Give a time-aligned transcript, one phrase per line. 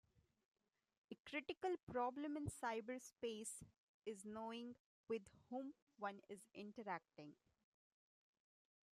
[1.11, 3.61] A critical problem in cyberspace
[4.03, 4.75] is knowing
[5.07, 7.35] with whom one is interacting.